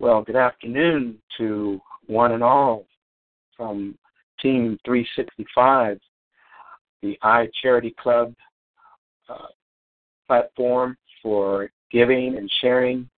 Well, 0.00 0.22
good 0.22 0.34
afternoon 0.34 1.18
to 1.36 1.78
one 2.06 2.32
and 2.32 2.42
all 2.42 2.86
from 3.54 3.98
Team 4.40 4.78
365, 4.82 5.98
the 7.02 7.18
I 7.20 7.48
Charity 7.60 7.94
Club 8.00 8.32
uh, 9.28 9.48
platform 10.26 10.96
for 11.22 11.70
giving 11.92 12.38
and 12.38 12.50
sharing. 12.62 13.10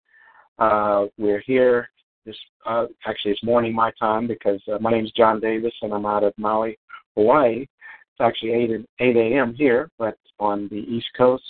Uh, 0.58 1.06
we're 1.18 1.44
here 1.46 1.88
this 2.26 2.34
uh, 2.66 2.86
actually 3.06 3.30
it's 3.30 3.44
morning 3.44 3.72
my 3.72 3.92
time 3.96 4.26
because 4.26 4.60
uh, 4.66 4.78
my 4.80 4.90
name 4.90 5.04
is 5.04 5.12
John 5.12 5.38
Davis 5.38 5.74
and 5.82 5.94
I'm 5.94 6.04
out 6.04 6.24
of 6.24 6.34
Maui, 6.36 6.76
Hawaii. 7.16 7.60
It's 7.60 8.20
actually 8.20 8.54
8 8.54 8.86
8 8.98 9.16
a.m. 9.16 9.54
here, 9.54 9.88
but 10.00 10.18
on 10.40 10.66
the 10.66 10.78
East 10.78 11.10
Coast 11.16 11.44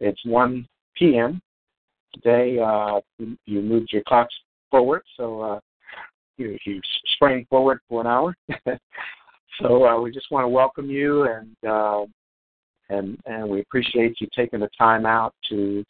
it's 0.00 0.26
1 0.26 0.66
p.m. 0.96 1.40
Today 2.14 2.58
uh, 2.58 3.00
you, 3.20 3.38
you 3.46 3.62
moved 3.62 3.92
your 3.92 4.02
clocks 4.08 4.34
forward, 4.70 5.02
so 5.16 5.40
uh, 5.40 5.60
you 6.36 6.56
you 6.64 6.80
sprang 7.14 7.46
forward 7.48 7.80
for 7.88 8.00
an 8.00 8.06
hour. 8.06 8.36
so 9.60 9.84
uh, 9.86 10.00
we 10.00 10.10
just 10.10 10.30
want 10.30 10.44
to 10.44 10.48
welcome 10.48 10.90
you 10.90 11.24
and 11.24 11.56
uh, 11.68 12.04
and 12.88 13.18
and 13.26 13.48
we 13.48 13.60
appreciate 13.60 14.20
you 14.20 14.28
taking 14.34 14.60
the 14.60 14.70
time 14.78 15.06
out 15.06 15.34
to 15.48 15.84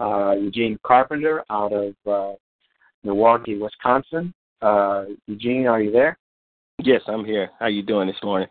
uh, 0.00 0.36
Eugene 0.38 0.78
Carpenter, 0.86 1.42
out 1.50 1.72
of 1.72 1.96
uh, 2.06 2.34
Milwaukee, 3.02 3.58
Wisconsin. 3.58 4.32
Uh, 4.64 5.04
Eugene, 5.26 5.66
are 5.66 5.82
you 5.82 5.92
there? 5.92 6.16
Yes, 6.82 7.02
I'm 7.06 7.24
here. 7.24 7.50
How 7.60 7.66
you 7.66 7.82
doing 7.82 8.06
this 8.06 8.16
morning? 8.22 8.48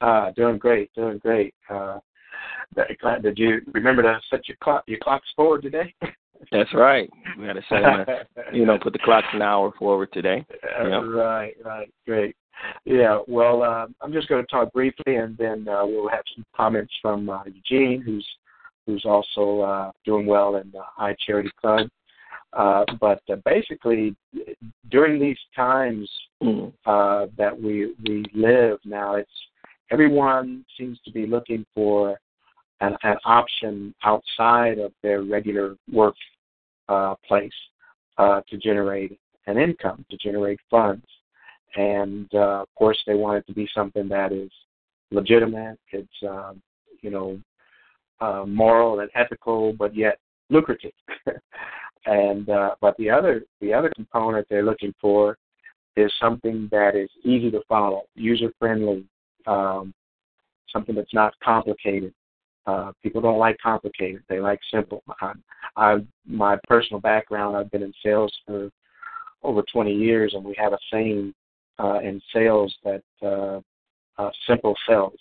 Uh, 0.00 0.30
doing 0.36 0.58
great, 0.58 0.92
doing 0.94 1.18
great. 1.18 1.52
Uh, 1.68 1.98
glad 3.00 3.22
did 3.22 3.36
you 3.36 3.60
remember 3.72 4.02
to 4.02 4.20
set 4.30 4.46
your 4.46 4.56
clock 4.62 4.84
your 4.86 5.00
clocks 5.02 5.26
forward 5.34 5.62
today? 5.62 5.92
That's 6.52 6.72
right. 6.72 7.10
We 7.38 7.46
got 7.46 7.54
to 7.54 7.62
set 7.68 7.80
them, 7.80 8.06
you 8.52 8.64
know, 8.64 8.78
put 8.78 8.92
the 8.92 8.98
clocks 9.00 9.26
an 9.32 9.42
hour 9.42 9.72
forward 9.78 10.12
today. 10.12 10.46
Uh, 10.76 11.04
Right, 11.04 11.54
right, 11.64 11.88
great. 12.04 12.34
Yeah, 12.84 13.20
well, 13.28 13.62
uh, 13.62 13.86
I'm 14.00 14.12
just 14.12 14.28
going 14.28 14.42
to 14.42 14.50
talk 14.50 14.72
briefly, 14.72 15.16
and 15.16 15.36
then 15.38 15.68
uh, 15.68 15.86
we'll 15.86 16.08
have 16.08 16.24
some 16.34 16.44
comments 16.54 16.92
from 17.00 17.30
uh, 17.30 17.44
Eugene, 17.44 18.02
who's 18.02 18.26
who's 18.86 19.04
also 19.04 19.60
uh, 19.60 19.92
doing 20.04 20.26
well 20.26 20.56
in 20.56 20.72
the 20.72 20.82
iCharity 20.98 21.50
Club. 21.60 21.88
Uh, 22.54 22.84
but 23.00 23.20
uh, 23.30 23.36
basically, 23.44 24.14
during 24.90 25.20
these 25.20 25.38
times 25.56 26.08
uh, 26.86 27.26
that 27.36 27.60
we 27.60 27.94
we 28.06 28.24
live 28.32 28.78
now, 28.84 29.16
it's 29.16 29.30
everyone 29.90 30.64
seems 30.78 30.98
to 31.04 31.10
be 31.10 31.26
looking 31.26 31.66
for 31.74 32.18
an, 32.80 32.96
an 33.02 33.16
option 33.24 33.94
outside 34.04 34.78
of 34.78 34.92
their 35.02 35.22
regular 35.22 35.76
work 35.92 36.14
uh, 36.88 37.14
place 37.26 37.52
uh, 38.18 38.40
to 38.48 38.56
generate 38.56 39.18
an 39.46 39.58
income, 39.58 40.04
to 40.10 40.16
generate 40.16 40.60
funds, 40.70 41.06
and 41.76 42.28
uh, 42.34 42.62
of 42.62 42.68
course, 42.76 42.98
they 43.04 43.14
want 43.14 43.38
it 43.38 43.46
to 43.48 43.52
be 43.52 43.68
something 43.74 44.08
that 44.08 44.32
is 44.32 44.50
legitimate. 45.10 45.78
It's 45.90 46.22
um, 46.28 46.62
you 47.00 47.10
know 47.10 47.40
uh, 48.20 48.44
moral 48.46 49.00
and 49.00 49.10
ethical, 49.16 49.72
but 49.72 49.96
yet 49.96 50.18
lucrative. 50.50 50.92
and 52.06 52.48
uh, 52.48 52.74
but 52.80 52.96
the 52.98 53.10
other 53.10 53.44
the 53.60 53.72
other 53.72 53.90
component 53.94 54.46
they're 54.48 54.64
looking 54.64 54.94
for 55.00 55.36
is 55.96 56.12
something 56.20 56.68
that 56.72 56.96
is 56.96 57.08
easy 57.22 57.50
to 57.50 57.60
follow, 57.68 58.02
user 58.14 58.52
friendly, 58.58 59.04
um, 59.46 59.94
something 60.72 60.94
that's 60.94 61.14
not 61.14 61.32
complicated. 61.42 62.12
Uh, 62.66 62.92
people 63.02 63.20
don't 63.20 63.38
like 63.38 63.56
complicated; 63.62 64.22
they 64.28 64.40
like 64.40 64.60
simple. 64.70 65.02
I, 65.20 65.32
I, 65.76 65.96
my 66.26 66.58
personal 66.66 67.00
background, 67.00 67.56
I've 67.56 67.70
been 67.70 67.82
in 67.82 67.92
sales 68.04 68.32
for 68.46 68.70
over 69.42 69.62
20 69.72 69.92
years, 69.92 70.32
and 70.34 70.44
we 70.44 70.54
have 70.56 70.72
a 70.72 70.78
saying 70.90 71.34
uh, 71.78 72.00
in 72.00 72.20
sales 72.32 72.74
that 72.84 73.02
uh, 73.22 73.60
uh, 74.18 74.30
simple 74.46 74.74
sells. 74.88 75.18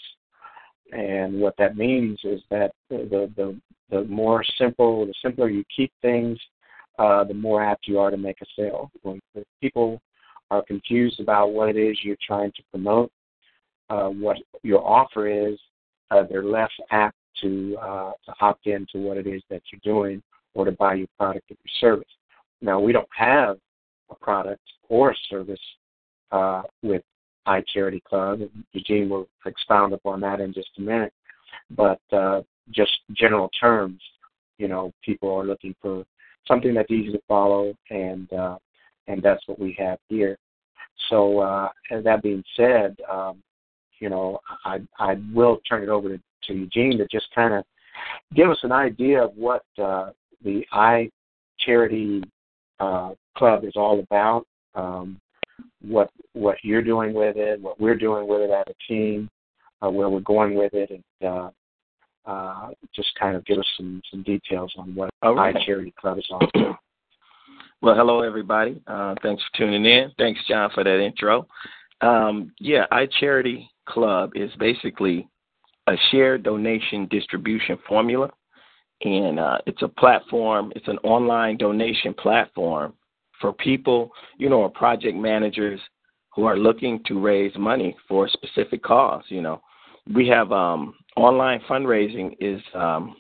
And 0.91 1.39
what 1.39 1.55
that 1.57 1.75
means 1.75 2.19
is 2.23 2.41
that 2.49 2.71
the, 2.89 3.31
the 3.35 3.59
the 3.89 4.03
more 4.05 4.43
simple, 4.57 5.05
the 5.05 5.13
simpler 5.21 5.49
you 5.49 5.63
keep 5.75 5.91
things, 6.01 6.39
uh, 6.99 7.23
the 7.23 7.33
more 7.33 7.63
apt 7.63 7.87
you 7.87 7.99
are 7.99 8.11
to 8.11 8.17
make 8.17 8.41
a 8.41 8.45
sale. 8.57 8.91
When 9.01 9.19
people 9.61 10.01
are 10.51 10.63
confused 10.63 11.19
about 11.19 11.51
what 11.51 11.69
it 11.69 11.77
is 11.77 11.97
you're 12.03 12.17
trying 12.25 12.51
to 12.51 12.63
promote, 12.71 13.11
uh, 13.89 14.09
what 14.09 14.37
your 14.61 14.85
offer 14.85 15.27
is, 15.27 15.59
uh, 16.11 16.23
they're 16.29 16.43
less 16.43 16.71
apt 16.91 17.15
to 17.41 17.77
uh, 17.81 18.11
to 18.25 18.33
opt 18.41 18.67
into 18.67 18.99
what 18.99 19.17
it 19.17 19.27
is 19.27 19.41
that 19.49 19.61
you're 19.71 19.81
doing 19.83 20.21
or 20.53 20.65
to 20.65 20.71
buy 20.73 20.93
your 20.93 21.07
product 21.17 21.49
or 21.49 21.57
your 21.63 21.91
service. 21.91 22.11
Now 22.61 22.79
we 22.79 22.91
don't 22.91 23.07
have 23.15 23.57
a 24.09 24.15
product 24.15 24.61
or 24.89 25.11
a 25.11 25.15
service 25.29 25.59
uh, 26.31 26.63
with 26.81 27.01
iCharity 27.47 28.03
Club. 28.03 28.41
Eugene 28.71 29.09
will 29.09 29.27
expound 29.45 29.93
upon 29.93 30.21
that 30.21 30.39
in 30.39 30.53
just 30.53 30.69
a 30.77 30.81
minute. 30.81 31.13
But 31.71 31.99
uh, 32.11 32.41
just 32.71 32.91
general 33.13 33.49
terms, 33.59 34.01
you 34.57 34.67
know, 34.67 34.91
people 35.03 35.33
are 35.35 35.45
looking 35.45 35.75
for 35.81 36.05
something 36.47 36.73
that's 36.73 36.91
easy 36.91 37.11
to 37.11 37.21
follow, 37.27 37.73
and 37.89 38.31
uh, 38.33 38.57
and 39.07 39.21
that's 39.21 39.47
what 39.47 39.59
we 39.59 39.75
have 39.79 39.99
here. 40.09 40.37
So, 41.09 41.39
uh, 41.39 41.69
and 41.89 42.05
that 42.05 42.21
being 42.21 42.43
said, 42.55 42.95
um, 43.11 43.41
you 43.99 44.09
know, 44.09 44.39
I 44.65 44.81
I 44.99 45.17
will 45.33 45.59
turn 45.67 45.83
it 45.83 45.89
over 45.89 46.09
to, 46.09 46.21
to 46.47 46.53
Eugene 46.53 46.97
to 46.97 47.07
just 47.11 47.27
kind 47.33 47.53
of 47.53 47.63
give 48.33 48.49
us 48.49 48.59
an 48.63 48.71
idea 48.71 49.23
of 49.23 49.31
what 49.35 49.63
uh, 49.81 50.11
the 50.43 50.65
I 50.71 51.09
Charity 51.59 52.23
uh, 52.79 53.11
Club 53.37 53.63
is 53.63 53.73
all 53.75 53.99
about. 53.99 54.45
Um, 54.75 55.19
what 55.81 56.09
what 56.33 56.57
you're 56.63 56.81
doing 56.81 57.13
with 57.13 57.35
it, 57.37 57.61
what 57.61 57.79
we're 57.79 57.95
doing 57.95 58.27
with 58.27 58.41
it 58.41 58.49
as 58.49 58.65
a 58.67 58.91
team, 58.91 59.29
uh, 59.81 59.89
where 59.89 60.09
we're 60.09 60.19
going 60.21 60.55
with 60.55 60.73
it, 60.73 60.89
and 60.89 61.03
uh, 62.25 62.69
just 62.95 63.09
kind 63.19 63.35
of 63.35 63.45
give 63.45 63.57
us 63.57 63.67
some 63.77 64.01
some 64.09 64.23
details 64.23 64.73
on 64.77 64.95
what 64.95 65.09
All 65.21 65.35
right. 65.35 65.55
iCharity 65.55 65.93
Club 65.95 66.17
is 66.17 66.27
all 66.31 66.41
about. 66.55 66.79
Well, 67.81 67.95
hello 67.95 68.21
everybody. 68.21 68.81
Uh, 68.87 69.13
thanks 69.21 69.43
for 69.43 69.57
tuning 69.57 69.85
in. 69.85 70.09
Thanks, 70.17 70.39
John, 70.47 70.69
for 70.73 70.85
that 70.85 71.03
intro. 71.03 71.45
Um, 71.99 72.53
yeah, 72.57 72.85
iCharity 72.93 73.67
Club 73.89 74.31
is 74.35 74.49
basically 74.57 75.27
a 75.87 75.95
shared 76.09 76.43
donation 76.43 77.07
distribution 77.11 77.77
formula, 77.85 78.29
and 79.01 79.37
uh, 79.37 79.57
it's 79.65 79.81
a 79.81 79.89
platform. 79.89 80.71
It's 80.77 80.87
an 80.87 80.97
online 80.99 81.57
donation 81.57 82.13
platform 82.13 82.93
for 83.41 83.51
people, 83.51 84.11
you 84.37 84.49
know, 84.49 84.61
or 84.61 84.69
project 84.69 85.17
managers 85.17 85.81
who 86.33 86.45
are 86.45 86.57
looking 86.57 87.01
to 87.07 87.19
raise 87.19 87.51
money 87.57 87.97
for 88.07 88.27
a 88.27 88.29
specific 88.29 88.81
cause. 88.81 89.23
You 89.27 89.41
know, 89.41 89.61
we 90.15 90.27
have 90.29 90.53
um, 90.53 90.95
online 91.15 91.61
fundraising 91.69 92.35
is 92.39 92.61
um, 92.73 93.15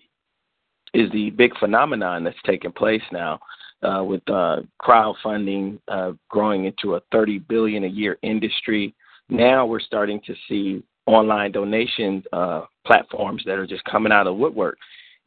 is 0.93 1.11
the 1.11 1.31
big 1.31 1.57
phenomenon 1.57 2.23
that's 2.23 2.37
taking 2.45 2.71
place 2.71 3.01
now. 3.11 3.39
uh, 3.83 4.03
with 4.03 4.21
uh, 4.29 4.61
crowdfunding 4.81 5.79
uh, 5.87 6.13
growing 6.29 6.65
into 6.65 6.95
a 6.95 7.01
30 7.11 7.39
billion 7.39 7.83
a 7.83 7.87
year 7.87 8.17
industry. 8.21 8.95
Now 9.29 9.65
we're 9.65 9.79
starting 9.79 10.21
to 10.25 10.33
see 10.47 10.83
online 11.05 11.51
donation 11.51 12.23
uh, 12.31 12.61
platforms 12.85 13.43
that 13.45 13.57
are 13.57 13.67
just 13.67 13.83
coming 13.85 14.11
out 14.11 14.27
of 14.27 14.37
woodwork. 14.37 14.77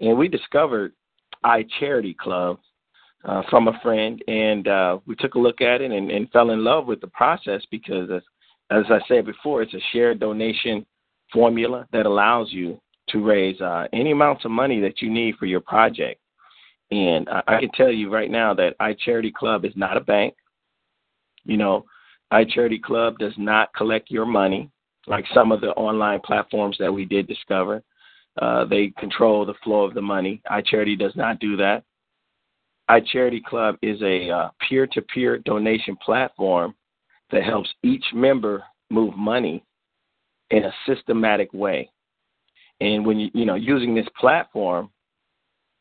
And 0.00 0.16
we 0.16 0.28
discovered 0.28 0.92
iCharity 1.44 2.16
Club 2.16 2.58
uh, 3.24 3.42
from 3.50 3.68
a 3.68 3.78
friend, 3.82 4.22
and 4.28 4.68
uh, 4.68 4.98
we 5.06 5.16
took 5.16 5.34
a 5.34 5.38
look 5.38 5.60
at 5.60 5.80
it 5.80 5.90
and, 5.90 6.10
and 6.10 6.30
fell 6.30 6.50
in 6.50 6.64
love 6.64 6.86
with 6.86 7.00
the 7.00 7.08
process 7.08 7.62
because, 7.70 8.08
as, 8.10 8.22
as 8.70 8.84
I 8.88 9.00
said 9.08 9.26
before, 9.26 9.62
it's 9.62 9.74
a 9.74 9.80
shared 9.92 10.20
donation 10.20 10.86
formula 11.36 11.86
that 11.92 12.06
allows 12.06 12.50
you 12.50 12.80
to 13.10 13.22
raise 13.22 13.60
uh, 13.60 13.86
any 13.92 14.12
amounts 14.12 14.46
of 14.46 14.50
money 14.50 14.80
that 14.80 15.02
you 15.02 15.10
need 15.10 15.36
for 15.36 15.44
your 15.44 15.60
project. 15.60 16.18
And 16.90 17.28
I, 17.28 17.42
I 17.46 17.60
can 17.60 17.70
tell 17.72 17.92
you 17.92 18.10
right 18.10 18.30
now 18.30 18.54
that 18.54 18.78
iCharity 18.80 19.34
Club 19.34 19.66
is 19.66 19.72
not 19.76 19.98
a 19.98 20.00
bank. 20.00 20.34
You 21.44 21.58
know, 21.58 21.84
iCharity 22.32 22.82
Club 22.82 23.18
does 23.18 23.34
not 23.36 23.72
collect 23.74 24.10
your 24.10 24.24
money 24.24 24.70
like 25.06 25.26
some 25.34 25.52
of 25.52 25.60
the 25.60 25.72
online 25.72 26.20
platforms 26.20 26.76
that 26.80 26.92
we 26.92 27.04
did 27.04 27.28
discover. 27.28 27.82
Uh, 28.40 28.64
they 28.64 28.92
control 28.98 29.44
the 29.44 29.54
flow 29.62 29.84
of 29.84 29.92
the 29.92 30.02
money. 30.02 30.40
iCharity 30.50 30.98
does 30.98 31.14
not 31.16 31.38
do 31.38 31.56
that. 31.56 31.84
iCharity 32.90 33.44
Club 33.44 33.76
is 33.82 34.00
a 34.00 34.30
uh, 34.30 34.48
peer-to-peer 34.66 35.38
donation 35.38 35.96
platform 36.04 36.74
that 37.30 37.44
helps 37.44 37.68
each 37.82 38.04
member 38.14 38.64
move 38.90 39.14
money 39.16 39.62
in 40.50 40.64
a 40.64 40.72
systematic 40.86 41.52
way. 41.52 41.90
And 42.80 43.06
when 43.06 43.18
you 43.18 43.30
you 43.34 43.44
know 43.44 43.54
using 43.54 43.94
this 43.94 44.08
platform, 44.18 44.90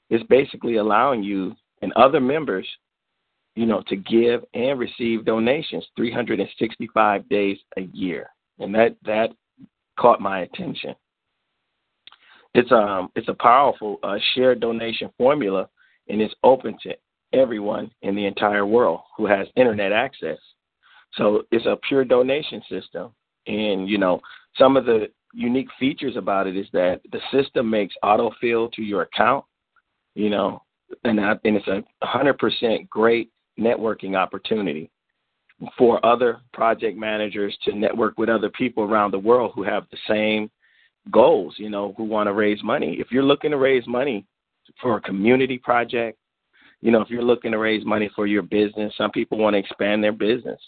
it's 0.10 0.24
basically 0.26 0.78
allowing 0.78 1.24
you 1.24 1.56
and 1.82 1.92
other 1.94 2.20
members, 2.20 2.68
you 3.56 3.66
know, 3.66 3.84
to 3.88 3.96
give 3.96 4.44
and 4.54 4.80
receive 4.80 5.26
donations 5.26 5.86
365 5.98 7.28
days 7.30 7.58
a 7.78 7.82
year, 7.82 8.30
and 8.60 8.74
that 8.76 8.96
that 9.06 9.32
caught 10.00 10.22
my 10.22 10.42
attention. 10.42 10.96
It's 12.54 12.72
um 12.72 13.10
it's 13.16 13.28
a 13.28 13.34
powerful 13.34 14.00
uh, 14.04 14.18
shared 14.34 14.62
donation 14.62 15.10
formula, 15.18 15.70
and 16.08 16.22
it's 16.22 16.34
open 16.44 16.78
to 16.84 16.96
everyone 17.34 17.92
in 18.02 18.16
the 18.16 18.26
entire 18.26 18.66
world 18.66 19.02
who 19.18 19.26
has 19.26 19.48
internet 19.56 19.92
access. 19.92 20.38
So 21.16 21.44
it's 21.52 21.66
a 21.66 21.78
pure 21.88 22.06
donation 22.06 22.62
system, 22.70 23.14
and 23.48 23.90
you 23.90 23.98
know 23.98 24.22
some 24.58 24.78
of 24.78 24.86
the 24.86 25.08
unique 25.34 25.70
features 25.80 26.16
about 26.16 26.48
it 26.48 26.56
is 26.56 26.68
that 26.74 27.02
the 27.12 27.20
system 27.32 27.70
makes 27.70 27.94
autofill 28.04 28.72
to 28.72 28.82
your 28.82 29.04
account, 29.04 29.44
you 30.16 30.30
know, 30.30 30.62
and 31.04 31.20
and 31.20 31.40
it's 31.44 31.68
a 31.68 31.84
100% 32.04 32.90
great 32.90 33.30
networking 33.60 34.16
opportunity 34.16 34.90
for 35.78 36.06
other 36.06 36.42
project 36.54 36.98
managers 36.98 37.58
to 37.64 37.74
network 37.74 38.18
with 38.18 38.30
other 38.30 38.50
people 38.50 38.84
around 38.84 39.12
the 39.12 39.20
world 39.20 39.52
who 39.56 39.64
have 39.64 39.86
the 39.92 39.98
same 40.08 40.50
goals, 41.12 41.56
you 41.58 41.70
know, 41.70 41.94
who 41.98 42.04
want 42.04 42.28
to 42.28 42.34
raise 42.34 42.62
money. 42.64 42.98
If 43.00 43.12
you're 43.12 43.24
looking 43.24 43.52
to 43.52 43.58
raise 43.58 43.88
money 43.88 44.26
for 44.82 44.98
a 44.98 45.02
community 45.02 45.58
project, 45.58 46.18
you 46.82 46.92
know, 46.92 47.02
if 47.02 47.10
you're 47.10 47.24
looking 47.24 47.52
to 47.52 47.58
raise 47.58 47.86
money 47.86 48.10
for 48.16 48.28
your 48.28 48.42
business, 48.42 48.94
some 48.98 49.12
people 49.12 49.38
want 49.38 49.54
to 49.54 49.60
expand 49.60 50.04
their 50.04 50.12
business. 50.12 50.60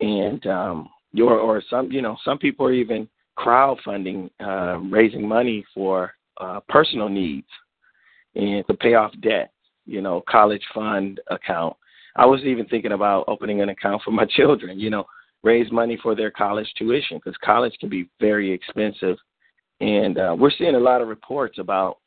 And 0.00 0.46
um 0.46 0.88
your 1.16 1.38
or 1.38 1.62
some 1.68 1.90
you 1.90 2.02
know, 2.02 2.16
some 2.24 2.38
people 2.38 2.66
are 2.66 2.72
even 2.72 3.08
crowdfunding, 3.38 4.30
uh, 4.40 4.78
raising 4.78 5.26
money 5.26 5.64
for 5.74 6.12
uh, 6.38 6.60
personal 6.68 7.08
needs 7.08 7.48
and 8.34 8.66
to 8.66 8.74
pay 8.74 8.94
off 8.94 9.12
debt, 9.20 9.52
you 9.84 10.00
know, 10.00 10.22
college 10.28 10.62
fund 10.74 11.20
account. 11.28 11.76
I 12.16 12.24
was 12.24 12.40
even 12.44 12.66
thinking 12.66 12.92
about 12.92 13.24
opening 13.28 13.60
an 13.60 13.68
account 13.68 14.02
for 14.02 14.10
my 14.10 14.24
children, 14.30 14.78
you 14.78 14.90
know, 14.90 15.04
raise 15.42 15.70
money 15.70 15.98
for 16.02 16.14
their 16.14 16.30
college 16.30 16.70
tuition 16.76 17.18
because 17.18 17.36
college 17.44 17.74
can 17.78 17.88
be 17.88 18.08
very 18.20 18.50
expensive 18.50 19.16
and 19.80 20.18
uh, 20.18 20.34
we're 20.38 20.50
seeing 20.50 20.74
a 20.74 20.80
lot 20.80 21.02
of 21.02 21.08
reports 21.08 21.58
about 21.58 21.98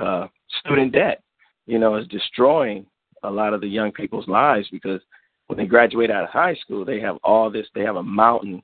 uh, 0.00 0.28
student 0.60 0.92
debt. 0.92 1.22
You 1.66 1.78
know, 1.78 1.96
is 1.96 2.06
destroying 2.08 2.86
a 3.24 3.30
lot 3.30 3.52
of 3.52 3.60
the 3.60 3.66
young 3.66 3.92
people's 3.92 4.28
lives 4.28 4.68
because 4.70 5.00
when 5.48 5.58
they 5.58 5.66
graduate 5.66 6.10
out 6.10 6.24
of 6.24 6.30
high 6.30 6.54
school, 6.54 6.84
they 6.84 7.00
have 7.00 7.16
all 7.24 7.50
this. 7.50 7.66
They 7.74 7.82
have 7.82 7.96
a 7.96 8.02
mountain 8.02 8.62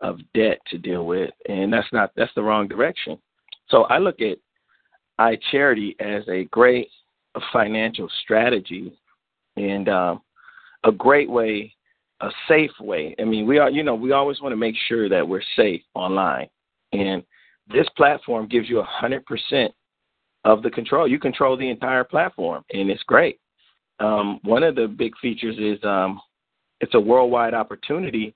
of 0.00 0.18
debt 0.32 0.58
to 0.68 0.78
deal 0.78 1.04
with, 1.04 1.30
and 1.48 1.72
that's 1.72 1.92
not 1.92 2.12
that's 2.16 2.32
the 2.34 2.42
wrong 2.42 2.66
direction. 2.66 3.18
So 3.68 3.82
I 3.84 3.98
look 3.98 4.20
at 4.20 4.38
I 5.18 5.38
charity 5.50 5.96
as 6.00 6.22
a 6.28 6.44
great 6.44 6.88
financial 7.52 8.08
strategy 8.22 8.98
and 9.56 9.88
um, 9.88 10.22
a 10.84 10.92
great 10.92 11.28
way, 11.28 11.74
a 12.20 12.30
safe 12.48 12.70
way. 12.80 13.14
I 13.18 13.24
mean, 13.24 13.46
we 13.46 13.58
are 13.58 13.68
you 13.68 13.82
know 13.82 13.94
we 13.94 14.12
always 14.12 14.40
want 14.40 14.52
to 14.52 14.56
make 14.56 14.76
sure 14.88 15.08
that 15.08 15.26
we're 15.26 15.42
safe 15.56 15.82
online, 15.94 16.48
and 16.92 17.24
this 17.68 17.88
platform 17.96 18.48
gives 18.48 18.68
you 18.68 18.78
a 18.78 18.84
hundred 18.84 19.26
percent 19.26 19.72
of 20.44 20.62
the 20.62 20.70
control. 20.70 21.08
You 21.08 21.18
control 21.18 21.56
the 21.56 21.68
entire 21.68 22.04
platform, 22.04 22.64
and 22.72 22.88
it's 22.88 23.02
great. 23.02 23.40
Um, 24.00 24.40
one 24.42 24.62
of 24.62 24.74
the 24.74 24.88
big 24.88 25.12
features 25.18 25.56
is 25.58 25.82
um, 25.84 26.20
it's 26.80 26.94
a 26.94 27.00
worldwide 27.00 27.54
opportunity 27.54 28.34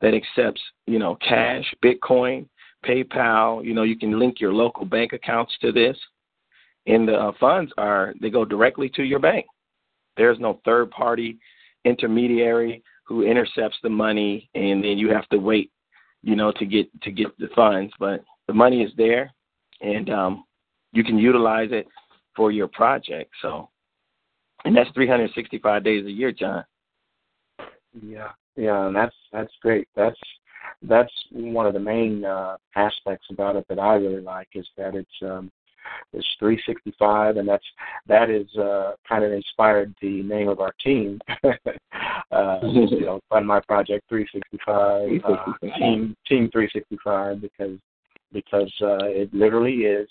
that 0.00 0.14
accepts, 0.14 0.60
you 0.86 0.98
know, 0.98 1.16
cash, 1.26 1.64
Bitcoin, 1.82 2.46
PayPal. 2.84 3.64
You 3.64 3.74
know, 3.74 3.82
you 3.82 3.98
can 3.98 4.18
link 4.18 4.40
your 4.40 4.52
local 4.52 4.84
bank 4.84 5.12
accounts 5.12 5.54
to 5.62 5.72
this, 5.72 5.96
and 6.86 7.08
the 7.08 7.14
uh, 7.14 7.32
funds 7.40 7.72
are 7.78 8.14
they 8.20 8.30
go 8.30 8.44
directly 8.44 8.88
to 8.90 9.02
your 9.02 9.18
bank. 9.18 9.46
There's 10.16 10.38
no 10.38 10.60
third 10.64 10.90
party 10.90 11.38
intermediary 11.84 12.82
who 13.04 13.22
intercepts 13.22 13.78
the 13.82 13.88
money, 13.88 14.50
and 14.54 14.82
then 14.82 14.98
you 14.98 15.10
have 15.10 15.28
to 15.28 15.38
wait, 15.38 15.70
you 16.22 16.36
know, 16.36 16.52
to 16.52 16.66
get 16.66 16.88
to 17.02 17.10
get 17.10 17.36
the 17.38 17.48
funds. 17.54 17.92
But 17.98 18.24
the 18.48 18.54
money 18.54 18.82
is 18.82 18.92
there, 18.96 19.32
and 19.80 20.10
um, 20.10 20.44
you 20.92 21.04
can 21.04 21.18
utilize 21.18 21.68
it 21.72 21.86
for 22.34 22.50
your 22.50 22.68
project. 22.68 23.30
So, 23.40 23.70
and 24.66 24.76
that's 24.76 24.90
365 24.90 25.84
days 25.84 26.04
a 26.06 26.10
year, 26.10 26.32
John. 26.32 26.64
Yeah, 28.02 28.32
yeah, 28.56 28.86
and 28.86 28.96
that's 28.96 29.14
that's 29.32 29.52
great. 29.62 29.88
That's 29.96 30.18
that's 30.82 31.12
one 31.30 31.66
of 31.66 31.72
the 31.72 31.80
main 31.80 32.24
uh, 32.24 32.56
aspects 32.74 33.26
about 33.30 33.56
it 33.56 33.64
that 33.68 33.78
I 33.78 33.94
really 33.94 34.20
like 34.20 34.48
is 34.54 34.66
that 34.76 34.94
it's 34.94 35.08
um, 35.22 35.50
it's 36.12 36.26
365, 36.38 37.36
and 37.36 37.48
that's 37.48 37.64
that 38.06 38.28
is 38.28 38.48
uh, 38.56 38.92
kind 39.08 39.24
of 39.24 39.32
inspired 39.32 39.94
the 40.02 40.22
name 40.22 40.48
of 40.48 40.60
our 40.60 40.72
team. 40.82 41.20
uh, 41.44 42.58
you 42.62 43.00
know, 43.06 43.20
Fund 43.28 43.46
My 43.46 43.60
Project 43.60 44.04
365, 44.08 45.20
uh, 45.24 45.78
Team 45.78 46.16
Team 46.28 46.50
365, 46.50 47.40
because 47.40 47.78
because 48.32 48.72
uh, 48.82 49.04
it 49.04 49.32
literally 49.32 49.84
is 49.84 50.08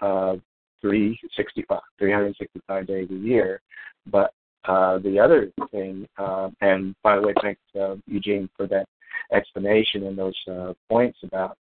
uh, 0.00 0.36
365, 0.80 1.80
365 1.98 2.86
days 2.86 3.08
a 3.10 3.14
year. 3.14 3.60
But 4.06 4.32
uh, 4.64 4.98
the 4.98 5.18
other 5.18 5.50
thing, 5.70 6.06
uh, 6.18 6.50
and 6.60 6.94
by 7.02 7.16
the 7.16 7.22
way, 7.22 7.34
thanks 7.42 7.60
uh, 7.78 7.96
Eugene 8.06 8.48
for 8.56 8.66
that 8.66 8.86
explanation 9.32 10.06
and 10.06 10.18
those 10.18 10.36
uh, 10.50 10.72
points 10.88 11.18
about 11.22 11.56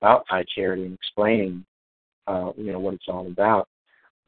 about 0.00 0.24
iCharity 0.28 0.86
and 0.86 0.94
explaining, 0.94 1.64
uh, 2.28 2.52
you 2.56 2.72
know, 2.72 2.78
what 2.78 2.94
it's 2.94 3.08
all 3.08 3.26
about. 3.26 3.68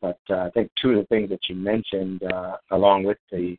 But 0.00 0.18
uh, 0.28 0.46
I 0.46 0.50
think 0.50 0.70
two 0.80 0.90
of 0.90 0.96
the 0.96 1.04
things 1.04 1.30
that 1.30 1.48
you 1.48 1.54
mentioned, 1.54 2.22
uh, 2.24 2.56
along 2.70 3.04
with 3.04 3.18
the 3.30 3.56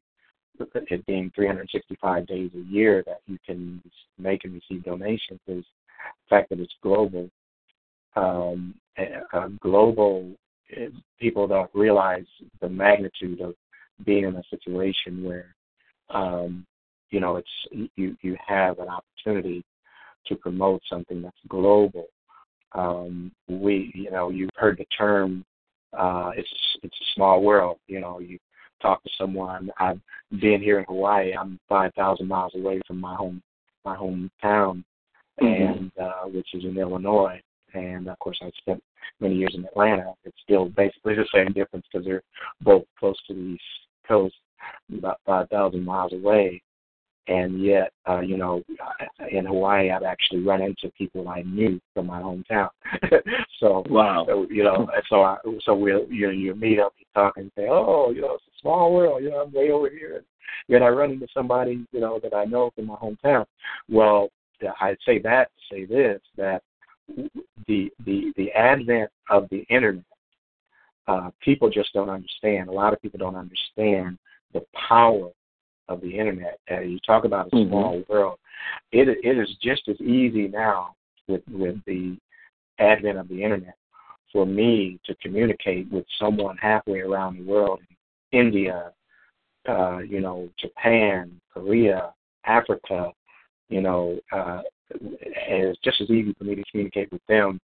it 0.74 1.04
being 1.08 1.32
365 1.34 2.28
days 2.28 2.52
a 2.54 2.72
year 2.72 3.04
that 3.08 3.22
you 3.26 3.38
can 3.46 3.82
make 4.20 4.44
and 4.44 4.54
receive 4.54 4.84
donations, 4.84 5.40
is 5.48 5.64
the 5.64 6.30
fact 6.30 6.50
that 6.50 6.60
it's 6.60 6.76
global 6.84 7.30
um, 8.16 8.76
a, 8.98 9.50
global 9.62 10.32
people 11.20 11.48
don't 11.48 11.70
realize 11.74 12.26
the 12.62 12.70
magnitude 12.70 13.42
of 13.42 13.56
being 14.06 14.26
in 14.26 14.36
a 14.36 14.44
situation 14.50 15.24
where 15.24 15.56
um, 16.10 16.66
you 17.10 17.20
know 17.20 17.38
it's 17.38 17.90
you 17.96 18.16
you 18.22 18.38
have 18.46 18.80
an 18.80 18.88
opportunity 18.88 19.64
to 20.28 20.36
promote 20.36 20.82
something 20.90 21.22
that's 21.22 21.36
global. 21.48 22.08
Um, 22.74 23.32
we 23.48 23.92
you 23.94 24.12
know 24.12 24.30
you've 24.30 24.50
heard 24.56 24.78
the 24.78 24.86
term 24.98 25.46
uh, 25.98 26.32
it's 26.36 26.50
it's 26.84 26.96
a 26.96 27.12
small 27.16 27.42
world. 27.42 27.78
You 27.88 28.00
know 28.00 28.20
you 28.20 28.40
talk 28.82 29.04
to 29.04 29.10
someone. 29.18 29.70
I've 29.80 30.00
been 30.40 30.62
here 30.62 30.80
in 30.80 30.86
Hawaii. 30.86 31.34
I'm 31.34 31.60
five 31.68 31.94
thousand 31.94 32.28
miles 32.28 32.54
away 32.56 32.82
from 32.88 33.00
my 33.00 33.16
home 33.16 33.42
my 33.84 33.96
hometown, 33.96 34.84
mm-hmm. 35.42 35.46
and 35.46 35.92
uh, 36.02 36.24
which 36.26 36.48
is 36.54 36.64
in 36.64 36.78
Illinois 36.78 37.42
and 37.74 38.08
of 38.08 38.18
course 38.20 38.40
I 38.42 38.52
spent 38.58 38.84
many 39.20 39.36
years 39.36 39.54
in 39.56 39.66
Atlanta. 39.66 40.14
It's 40.24 40.38
still 40.44 40.66
basically 40.70 41.16
the 41.16 41.28
same 41.34 41.54
difference 41.54 41.86
because 41.92 42.06
they're 42.06 42.24
both 42.62 42.84
close 43.00 43.18
to 43.28 43.34
the 43.34 43.40
East 43.40 43.64
Coast, 44.08 44.36
about 44.98 45.20
5,000 45.26 45.84
miles 45.84 46.14
away. 46.14 46.62
and 47.28 47.64
yet, 47.64 47.92
uh, 48.10 48.20
you 48.20 48.36
know, 48.36 48.64
in 49.30 49.46
Hawaii, 49.46 49.92
I've 49.92 50.04
actually 50.04 50.42
run 50.42 50.62
into 50.62 50.92
people 50.98 51.30
I 51.30 51.44
knew 51.44 51.80
from 51.94 52.08
my 52.08 52.20
hometown. 52.20 52.70
so, 53.60 53.84
wow, 53.90 54.26
so, 54.28 54.48
you 54.50 54.64
know, 54.64 54.90
so 55.08 55.22
I, 55.22 55.38
so 55.64 55.76
we, 55.76 55.92
you 56.10 56.28
know, 56.28 56.34
you 56.34 56.56
meet 56.56 56.80
up, 56.80 56.94
you 56.98 57.06
talk, 57.14 57.38
and 57.38 57.52
say, 57.56 57.68
oh, 57.70 58.12
you 58.14 58.22
know, 58.22 58.34
it's 58.34 58.44
a 58.48 58.60
small 58.62 58.94
world. 58.94 59.24
You 59.24 59.30
know, 59.30 59.44
I'm 59.44 59.54
way 59.54 59.70
over 59.70 59.90
here, 59.90 60.18
and 60.18 60.26
yet 60.68 60.82
I 60.82 60.90
run 60.90 61.12
into 61.12 61.28
somebody, 61.34 61.86
you 61.92 62.00
know, 62.00 62.20
that 62.24 62.34
I 62.34 62.46
know 62.46 62.72
from 62.76 62.88
my 62.88 62.96
hometown. 62.96 63.46
Well, 63.88 64.30
I 64.80 64.96
say 65.06 65.20
that 65.20 65.50
to 65.70 65.76
say 65.76 65.86
this 65.86 66.22
that 66.38 66.64
the 67.68 67.92
the 68.06 68.34
the 68.38 68.52
advent 68.52 69.10
of 69.30 69.48
the 69.50 69.66
internet, 69.70 70.04
uh, 71.08 71.30
people 71.42 71.70
just 71.70 71.94
don't 71.94 72.10
understand. 72.10 72.70
A 72.70 72.72
lot 72.72 72.94
of 72.94 73.02
people 73.02 73.20
don't 73.20 73.36
understand 73.36 74.18
the 74.54 74.64
power 74.90 75.30
of 75.88 76.02
the 76.02 76.18
internet. 76.18 76.60
Uh, 76.70 76.82
you 76.82 77.00
talk 77.06 77.26
about 77.26 77.48
a 77.48 77.56
mm-hmm. 77.56 77.70
small 77.70 78.00
mm-hmm. 78.00 78.14
world. 78.14 78.40
It 78.92 79.08
it 79.24 79.38
is 79.38 79.50
just 79.62 79.88
as 79.88 80.00
easy 80.02 80.48
now 80.48 80.96
with 81.28 81.42
with 81.50 81.78
the 81.86 82.18
advent 82.80 83.18
of 83.18 83.28
the 83.28 83.44
internet 83.44 83.76
for 84.32 84.46
me 84.46 85.00
to 85.06 85.16
communicate 85.16 85.92
with 85.92 86.06
someone 86.20 86.58
halfway 86.58 87.00
around 87.00 87.38
the 87.38 87.44
world, 87.44 87.80
India, 88.32 88.92
uh, 89.68 90.00
you 90.00 90.22
know, 90.22 90.50
Japan, 90.58 91.40
Korea, 91.54 92.14
Africa, 92.46 93.12
you 93.70 93.82
know, 93.82 94.20
uh, 94.32 94.62
it's 95.00 95.80
just 95.82 96.02
as 96.02 96.10
easy 96.10 96.34
for 96.38 96.44
me 96.44 96.56
to 96.56 96.64
communicate 96.72 97.12
with 97.12 97.22
them 97.28 97.60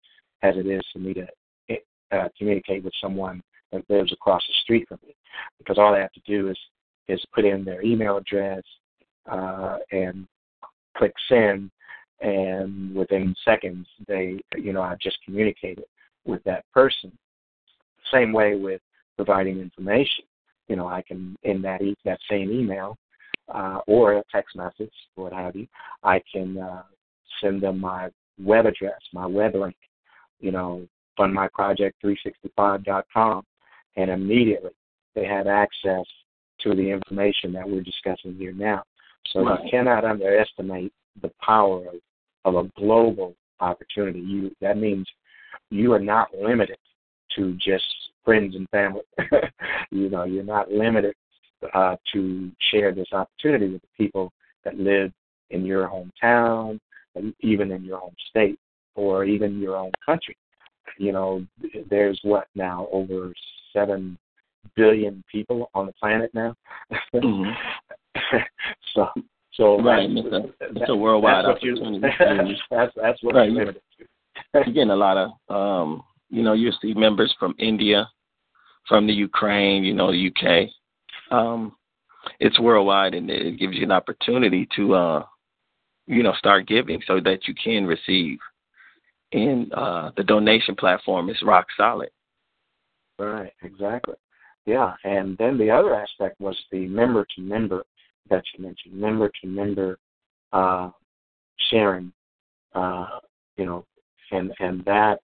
as 0.42 0.54
it 0.56 0.66
is 0.66 0.82
for 0.92 0.98
me 0.98 1.14
to 1.14 1.26
uh, 2.12 2.28
communicate 2.36 2.84
with 2.84 2.92
someone 3.00 3.42
that 3.72 3.82
lives 3.88 4.12
across 4.12 4.42
the 4.46 4.54
street 4.62 4.86
from 4.88 4.98
me, 5.06 5.14
because 5.58 5.78
all 5.78 5.92
they 5.92 6.00
have 6.00 6.12
to 6.12 6.20
do 6.26 6.48
is 6.48 6.58
is 7.08 7.22
put 7.34 7.44
in 7.44 7.64
their 7.64 7.82
email 7.82 8.16
address 8.16 8.62
uh, 9.30 9.76
and 9.92 10.26
click 10.96 11.12
send, 11.28 11.70
and 12.20 12.94
within 12.94 13.34
seconds 13.44 13.86
they, 14.06 14.38
you 14.56 14.72
know, 14.72 14.82
I've 14.82 15.00
just 15.00 15.18
communicated 15.24 15.84
with 16.24 16.42
that 16.44 16.64
person. 16.72 17.12
Same 18.12 18.32
way 18.32 18.54
with 18.54 18.80
providing 19.16 19.60
information. 19.60 20.24
You 20.68 20.76
know, 20.76 20.86
I 20.86 21.02
can 21.02 21.36
in 21.42 21.60
that 21.62 21.82
e- 21.82 21.96
that 22.04 22.20
same 22.30 22.50
email 22.50 22.96
uh, 23.52 23.80
or 23.86 24.14
a 24.14 24.22
text 24.32 24.56
message, 24.56 24.92
or 25.16 25.24
what 25.24 25.32
have 25.32 25.56
you, 25.56 25.66
I 26.02 26.22
can 26.32 26.58
uh, 26.58 26.82
send 27.40 27.62
them 27.62 27.80
my 27.80 28.10
web 28.38 28.66
address, 28.66 29.00
my 29.12 29.26
web 29.26 29.54
link. 29.54 29.76
You 30.40 30.50
know, 30.52 30.86
fundmyproject365.com, 31.18 33.44
and 33.96 34.10
immediately 34.10 34.72
they 35.14 35.24
have 35.24 35.46
access 35.46 36.04
to 36.60 36.74
the 36.74 36.90
information 36.90 37.52
that 37.52 37.68
we're 37.68 37.82
discussing 37.82 38.34
here 38.34 38.52
now. 38.52 38.82
So 39.32 39.44
right. 39.44 39.62
you 39.62 39.70
cannot 39.70 40.04
underestimate 40.04 40.92
the 41.22 41.30
power 41.40 41.84
of, 41.88 41.94
of 42.44 42.56
a 42.56 42.64
global 42.78 43.36
opportunity. 43.60 44.18
You 44.20 44.50
that 44.60 44.76
means 44.76 45.06
you 45.70 45.92
are 45.92 46.00
not 46.00 46.34
limited 46.34 46.78
to 47.36 47.54
just 47.54 47.84
friends 48.24 48.56
and 48.56 48.68
family. 48.70 49.02
you 49.90 50.10
know, 50.10 50.24
you're 50.24 50.44
not 50.44 50.70
limited 50.70 51.14
uh, 51.72 51.96
to 52.12 52.50
share 52.70 52.92
this 52.92 53.08
opportunity 53.12 53.68
with 53.68 53.82
the 53.82 53.88
people 53.96 54.32
that 54.64 54.78
live 54.78 55.12
in 55.50 55.64
your 55.64 55.88
hometown, 55.88 56.78
even 57.40 57.70
in 57.70 57.84
your 57.84 58.02
own 58.02 58.14
state, 58.30 58.58
or 58.94 59.24
even 59.24 59.60
your 59.60 59.76
own 59.76 59.92
country. 60.04 60.36
You 60.98 61.12
know, 61.12 61.46
there's 61.90 62.20
what 62.22 62.46
now 62.54 62.88
over 62.92 63.32
seven 63.72 64.18
billion 64.76 65.22
people 65.30 65.70
on 65.74 65.86
the 65.86 65.92
planet 65.92 66.30
now. 66.34 66.54
mm-hmm. 67.14 67.50
so, 68.94 69.08
so 69.54 69.82
right, 69.82 70.08
it's 70.10 70.32
a, 70.32 70.66
it's 70.80 70.90
a 70.90 70.96
worldwide 70.96 71.44
that's 71.44 71.56
opportunity. 71.56 72.00
that's 72.70 72.92
that's 72.96 73.22
what 73.22 73.34
right. 73.34 73.50
you're 73.50 74.64
getting 74.64 74.90
a 74.90 74.96
lot 74.96 75.16
of, 75.16 75.30
um, 75.54 76.02
you 76.30 76.42
know, 76.42 76.52
you 76.52 76.70
see 76.80 76.94
members 76.94 77.34
from 77.38 77.54
India, 77.58 78.08
from 78.88 79.06
the 79.06 79.12
Ukraine, 79.12 79.84
you 79.84 79.94
know, 79.94 80.10
the 80.12 80.30
UK. 80.30 80.68
Um, 81.30 81.72
it's 82.40 82.58
worldwide, 82.58 83.14
and 83.14 83.30
it 83.30 83.58
gives 83.58 83.74
you 83.76 83.84
an 83.84 83.92
opportunity 83.92 84.68
to, 84.76 84.94
uh, 84.94 85.24
you 86.06 86.22
know, 86.22 86.34
start 86.34 86.66
giving 86.66 87.00
so 87.06 87.20
that 87.20 87.46
you 87.46 87.54
can 87.54 87.86
receive. 87.86 88.38
And 89.32 89.72
uh, 89.72 90.10
the 90.16 90.22
donation 90.22 90.74
platform 90.74 91.28
is 91.28 91.36
rock 91.42 91.66
solid. 91.76 92.10
Right, 93.18 93.52
exactly. 93.62 94.14
Yeah, 94.66 94.94
and 95.04 95.36
then 95.38 95.58
the 95.58 95.70
other 95.70 95.94
aspect 95.94 96.40
was 96.40 96.56
the 96.72 96.86
member 96.86 97.26
to 97.36 97.42
member 97.42 97.84
that 98.30 98.42
you 98.56 98.64
mentioned, 98.64 98.94
member 98.94 99.30
to 99.40 99.46
member 99.46 99.98
uh, 100.52 100.90
sharing. 101.70 102.12
Uh, 102.74 103.06
you 103.56 103.66
know, 103.66 103.84
and 104.30 104.52
and 104.58 104.84
that 104.84 105.20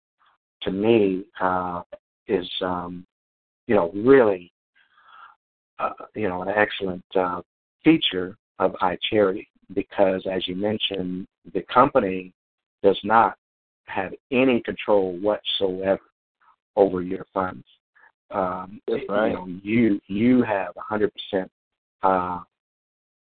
to 0.62 0.70
me 0.70 1.25
uh, 1.40 1.82
is 2.28 2.49
um, 2.62 3.06
you 3.66 3.75
know 3.75 3.90
really 3.94 4.52
uh, 5.78 5.90
you 6.14 6.28
know 6.28 6.42
an 6.42 6.49
excellent 6.49 7.04
uh, 7.16 7.40
feature 7.82 8.37
of 8.58 8.72
iCharity 8.82 9.46
because 9.74 10.26
as 10.30 10.46
you 10.46 10.56
mentioned, 10.56 11.26
the 11.52 11.62
company 11.62 12.32
does 12.82 12.98
not 13.04 13.36
have 13.86 14.12
any 14.30 14.60
control 14.60 15.18
whatsoever 15.18 16.00
over 16.76 17.02
your 17.02 17.26
funds. 17.32 17.64
Um, 18.30 18.80
That's 18.86 19.02
right. 19.08 19.28
You 19.28 19.34
know, 19.34 19.46
you 19.62 20.00
you 20.06 20.42
have 20.42 20.74
100 20.76 21.12
percent, 21.12 21.50
uh, 22.02 22.40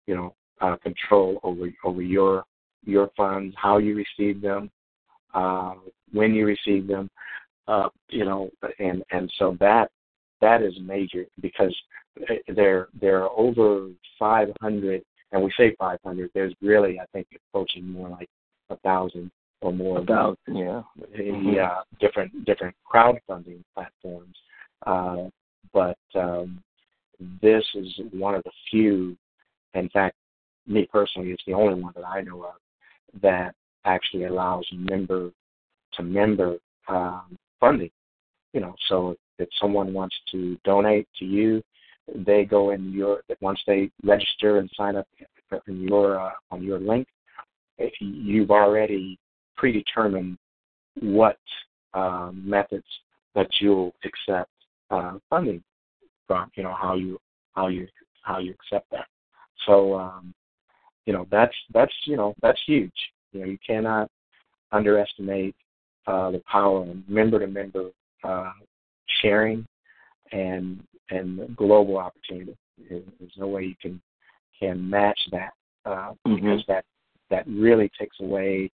you 0.07 0.15
know, 0.15 0.35
uh, 0.61 0.77
control 0.77 1.41
over 1.43 1.69
over 1.85 2.03
your 2.03 2.45
your 2.85 3.11
funds, 3.17 3.55
how 3.57 3.79
you 3.79 3.97
receive 3.97 4.41
them, 4.41 4.71
uh, 5.35 5.75
when 6.13 6.35
you 6.35 6.47
receive 6.47 6.87
them, 6.87 7.11
uh, 7.69 7.89
you 8.09 8.25
know, 8.25 8.51
and 8.79 9.03
and 9.11 9.33
so 9.39 9.57
that 9.61 9.91
that 10.41 10.63
is 10.63 10.75
major 10.81 11.25
because 11.41 11.75
there 12.49 12.89
there 13.01 13.23
are 13.23 13.31
over 13.31 13.89
500, 14.19 15.03
and 15.33 15.43
we 15.43 15.53
say 15.57 15.75
500. 15.79 16.31
There's 16.35 16.55
really, 16.63 17.01
I 17.01 17.07
think, 17.13 17.27
approaching 17.49 17.89
more 17.89 18.09
like 18.09 18.29
a 18.71 18.77
thousand 18.77 19.31
or 19.61 19.73
more. 19.73 20.01
A 20.01 20.05
thousand, 20.05 20.39
yeah. 20.47 20.83
Yeah, 21.15 21.81
different 22.01 22.45
different 22.45 22.75
crowdfunding 22.93 23.63
platforms 23.75 24.37
uh, 24.87 25.29
but 25.73 25.99
um, 26.15 26.63
this 27.41 27.65
is 27.75 27.89
one 28.13 28.35
of 28.35 28.43
the 28.45 28.51
few, 28.71 29.17
in 29.75 29.89
fact, 29.91 30.17
me 30.67 30.89
personally, 30.91 31.31
it's 31.31 31.43
the 31.47 31.53
only 31.53 31.81
one 31.81 31.93
that 31.97 32.07
I 32.07 32.21
know 32.21 32.43
of 32.45 33.21
that 33.23 33.55
actually 33.85 34.25
allows 34.25 34.67
member 34.73 35.31
to 35.95 36.03
member 36.03 36.57
um, 36.89 37.37
funding. 37.61 37.91
You 38.53 38.61
know, 38.61 38.75
so 38.89 39.17
if 39.39 39.49
someone 39.61 39.93
wants 39.93 40.17
to 40.33 40.59
donate 40.65 41.09
to 41.19 41.25
you, 41.25 41.63
they 42.15 42.45
go 42.45 42.71
in 42.71 42.93
your 42.93 43.23
once 43.41 43.61
they 43.67 43.91
register 44.03 44.59
and 44.59 44.71
sign 44.77 44.97
up 44.97 45.07
in 45.67 45.83
your 45.83 46.21
uh, 46.21 46.33
on 46.51 46.63
your 46.63 46.79
link. 46.79 47.07
If 47.79 47.93
you've 48.01 48.51
already 48.51 49.19
predetermined 49.57 50.39
what 51.01 51.39
um, 51.95 52.43
methods 52.45 52.87
that 53.35 53.49
you'll 53.61 53.95
accept 54.05 54.51
uh, 54.91 55.19
funding 55.31 55.63
from 56.27 56.51
you 56.55 56.63
know 56.63 56.75
how 56.75 56.95
you 56.95 57.19
how 57.55 57.69
you 57.69 57.87
how 58.23 58.39
you 58.39 58.53
accept 58.53 58.91
that. 58.91 59.07
So 59.67 59.95
um, 59.99 60.35
you 61.07 61.13
know 61.13 61.27
that's 61.31 61.55
that's 61.73 61.93
you 62.05 62.17
know 62.17 62.35
that's 62.43 62.61
huge. 62.67 62.93
You 63.33 63.41
know 63.41 63.47
you 63.47 63.59
cannot 63.67 64.11
underestimate 64.73 65.55
uh, 66.07 66.31
the 66.31 66.43
power 66.51 66.83
of 66.83 67.09
member 67.09 67.39
to 67.39 67.47
member 67.47 67.91
uh, 68.25 68.53
sharing 69.21 69.67
and 70.33 70.83
and 71.11 71.57
global 71.57 71.99
opportunity. 71.99 72.57
There's 72.89 73.37
no 73.37 73.49
way 73.49 73.65
you 73.65 73.77
can 73.81 74.01
can 74.59 74.89
match 74.89 75.19
that 75.33 75.53
uh, 75.85 76.13
mm-hmm. 76.27 76.37
because 76.37 76.65
that 76.69 76.85
that 77.31 77.47
really 77.47 77.91
takes 77.99 78.17
away 78.21 78.71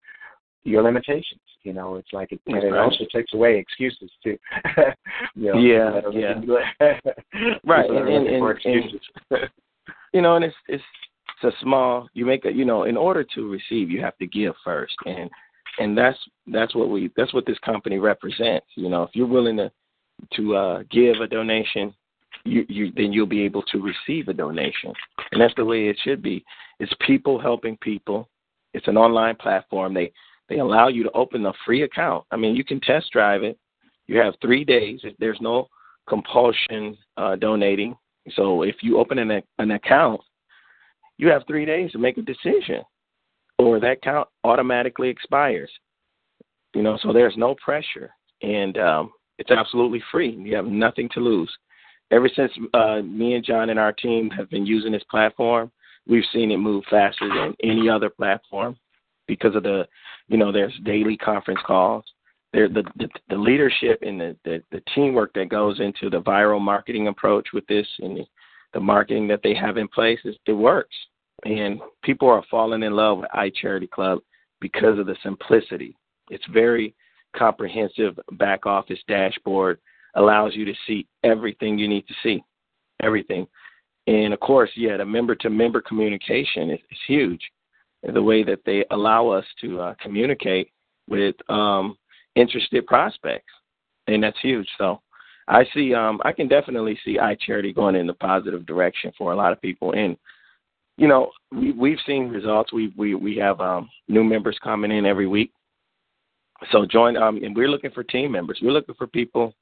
your 0.64 0.84
limitations. 0.84 1.42
You 1.64 1.74
know, 1.74 1.96
it's 1.96 2.12
like 2.12 2.32
it, 2.32 2.42
and 2.48 2.58
it 2.64 2.74
also 2.74 3.06
takes 3.14 3.34
away 3.34 3.58
excuses 3.58 4.12
too. 4.24 4.38
you 5.36 5.54
know, 5.54 5.58
yeah, 5.58 6.02
yeah. 6.12 6.34
right, 7.66 7.90
and, 7.90 8.10
and, 8.10 8.28
and, 8.28 8.50
excuses. 8.50 9.02
and 9.32 9.50
you 10.14 10.22
know, 10.22 10.36
and 10.36 10.46
it's 10.46 10.56
it's 10.68 10.84
it's 11.42 11.56
a 11.56 11.62
small. 11.62 12.10
You 12.14 12.26
make 12.26 12.46
a 12.46 12.52
you 12.52 12.66
know, 12.66 12.84
in 12.84 12.98
order 12.98 13.26
to 13.36 13.50
receive, 13.50 13.90
you 13.90 14.02
have 14.02 14.18
to 14.18 14.28
give 14.28 14.54
first, 14.64 14.96
and 15.06 15.30
and 15.80 15.98
that's 15.98 16.18
that's 16.48 16.76
what 16.76 16.90
we 16.90 17.12
that's 17.16 17.34
what 17.34 17.46
this 17.46 17.60
company 17.60 17.98
represents. 17.98 18.68
You 18.76 18.90
know, 18.90 19.04
if 19.04 19.12
you're 19.14 19.28
willing 19.28 19.58
to 19.58 19.72
to 20.34 20.56
uh, 20.56 20.84
give 20.92 21.16
a 21.22 21.28
donation, 21.28 21.94
you, 22.46 22.66
you 22.68 22.92
then 22.96 23.14
you'll 23.14 23.26
be 23.26 23.42
able 23.44 23.64
to 23.64 23.82
receive 23.82 24.28
a 24.28 24.34
donation, 24.34 24.94
and 25.32 25.42
that's 25.42 25.56
the 25.56 25.66
way 25.66 25.88
it 25.88 25.98
should 26.04 26.22
be. 26.22 26.44
It's 26.80 26.94
people 27.06 27.40
helping 27.40 27.78
people. 27.78 28.30
It's 28.74 28.88
an 28.88 28.98
online 28.98 29.36
platform. 29.36 29.94
They 29.94 30.12
they 30.50 30.60
allow 30.60 30.88
you 30.90 31.04
to 31.04 31.12
open 31.12 31.46
a 31.46 31.54
free 31.66 31.84
account. 31.84 32.26
I 32.32 32.38
mean, 32.38 32.56
you 32.56 32.64
can 32.64 32.80
test 32.82 33.12
drive 33.12 33.44
it. 33.44 33.58
You 34.08 34.20
have 34.20 34.34
three 34.42 34.66
days. 34.66 35.02
There's 35.20 35.40
no 35.40 35.68
compulsion 36.08 36.98
uh, 37.16 37.38
donating. 37.38 37.96
So 38.36 38.64
if 38.64 38.78
you 38.82 39.00
open 39.00 39.20
an, 39.20 39.42
an 39.60 39.72
account, 39.72 40.22
you 41.18 41.30
have 41.30 41.44
three 41.48 41.66
days 41.66 41.92
to 41.92 41.98
make 41.98 42.18
a 42.18 42.22
decision, 42.22 42.82
or 43.60 43.80
that 43.80 44.02
count 44.02 44.28
automatically 44.44 45.10
expires. 45.10 45.72
You 46.74 46.82
know, 46.82 46.98
so 47.02 47.14
there's 47.14 47.38
no 47.38 47.56
pressure, 47.64 48.12
and 48.42 48.78
um, 48.78 49.12
it's 49.38 49.52
absolutely 49.52 50.02
free. 50.12 50.32
You 50.32 50.56
have 50.56 50.66
nothing 50.66 51.08
to 51.14 51.20
lose. 51.20 51.52
Ever 52.14 52.30
since 52.36 52.52
uh, 52.76 53.02
me 53.02 53.34
and 53.34 53.44
John 53.44 53.72
and 53.72 53.80
our 53.80 53.92
team 53.92 54.30
have 54.32 54.48
been 54.52 54.68
using 54.68 54.92
this 54.92 55.04
platform, 55.10 55.72
we've 56.08 56.24
seen 56.32 56.52
it 56.52 56.58
move 56.58 56.84
faster 56.88 57.28
than 57.28 57.56
any 57.64 57.90
other 57.90 58.10
platform 58.10 58.78
because 59.28 59.56
of 59.56 59.64
the, 59.64 59.88
you 60.28 60.38
know, 60.38 60.52
there's 60.52 60.78
daily 60.84 61.18
conference 61.18 61.62
calls. 61.66 62.04
There, 62.52 62.70
the, 62.70 62.84
the 62.98 63.10
the 63.30 63.36
leadership 63.36 64.04
and 64.04 64.22
the, 64.22 64.38
the 64.46 64.62
the 64.72 64.84
teamwork 64.94 65.34
that 65.34 65.50
goes 65.50 65.80
into 65.80 66.12
the 66.12 66.22
viral 66.22 66.62
marketing 66.62 67.08
approach 67.08 67.48
with 67.52 67.66
this 67.66 67.88
and 67.98 68.18
the, 68.18 68.26
the 68.74 68.80
marketing 68.80 69.28
that 69.30 69.42
they 69.42 69.56
have 69.56 69.78
in 69.78 69.88
place 69.88 70.20
is 70.24 70.36
it 70.46 70.54
works 70.54 70.96
and 71.46 71.80
people 72.04 72.30
are 72.30 72.44
falling 72.52 72.84
in 72.84 72.94
love 72.94 73.20
with 73.20 73.30
iCharity 73.32 73.90
Club 73.90 74.20
because 74.62 75.00
of 75.00 75.08
the 75.08 75.16
simplicity. 75.24 75.96
It's 76.30 76.46
very 76.54 76.94
comprehensive 77.36 78.20
back 78.34 78.68
office 78.68 79.00
dashboard, 79.08 79.80
allows 80.16 80.56
you 80.56 80.66
to 80.66 80.74
see 80.88 81.08
everything 81.24 81.78
you 81.78 81.88
need 81.88 82.08
to 82.08 82.14
see, 82.24 82.44
everything. 83.02 83.48
And 84.08 84.34
of 84.34 84.40
course, 84.40 84.70
yeah, 84.76 84.98
the 84.98 85.06
member 85.06 85.36
to 85.36 85.50
member 85.50 85.82
communication 85.82 86.70
is, 86.72 86.80
is 86.92 86.98
huge. 87.08 87.42
The 88.04 88.22
way 88.22 88.44
that 88.44 88.60
they 88.66 88.84
allow 88.92 89.30
us 89.30 89.46
to 89.62 89.80
uh, 89.80 89.96
communicate 90.02 90.70
with 91.08 91.36
um, 91.50 91.98
interested 92.36 92.86
prospects, 92.86 93.52
and 94.08 94.22
that's 94.22 94.40
huge. 94.42 94.68
So 94.78 95.02
I 95.48 95.64
see, 95.74 95.94
um, 95.94 96.20
I 96.26 96.34
can 96.34 96.50
definitely 96.50 97.00
see 97.06 97.18
iCharity 97.18 97.74
going 97.74 97.96
in 97.96 98.08
the 98.08 98.14
positive 98.14 98.66
direction 98.66 99.14
for 99.18 99.32
a 99.32 99.36
lot 99.36 99.54
of 99.54 99.62
people. 99.62 99.94
And 99.94 100.18
you 100.98 101.08
know, 101.08 101.32
we, 101.52 101.72
we've 101.72 101.98
seen 102.06 102.30
results. 102.30 102.72
We 102.72 102.94
we 102.98 103.16
we 103.16 103.38
have 103.38 103.60
um, 103.62 103.90
new 104.08 104.24
members 104.24 104.58
coming 104.64 104.92
in 104.92 105.06
every 105.06 105.28
week. 105.28 105.52
So 106.72 106.86
join, 106.86 107.18
um, 107.18 107.38
and 107.44 107.56
we're 107.56 107.70
looking 107.70 107.92
for 107.92 108.04
team 108.04 108.32
members. 108.32 108.60
We're 108.62 108.72
looking 108.72 108.96
for 108.96 109.08
people 109.08 109.54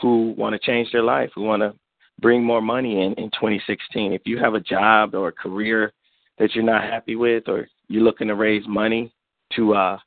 who 0.00 0.34
want 0.36 0.54
to 0.54 0.58
change 0.58 0.90
their 0.92 1.02
life, 1.02 1.30
who 1.34 1.42
want 1.42 1.62
to 1.62 1.74
bring 2.20 2.42
more 2.42 2.62
money 2.62 3.02
in 3.04 3.14
in 3.14 3.30
2016. 3.30 4.12
If 4.12 4.22
you 4.24 4.38
have 4.38 4.54
a 4.54 4.60
job 4.60 5.14
or 5.14 5.28
a 5.28 5.32
career 5.32 5.92
that 6.38 6.54
you're 6.54 6.64
not 6.64 6.82
happy 6.82 7.16
with, 7.16 7.48
or 7.48 7.68
you're 7.88 8.02
looking 8.02 8.28
to 8.28 8.34
raise 8.34 8.66
money 8.66 9.12
to 9.54 9.74
uh, 9.74 9.98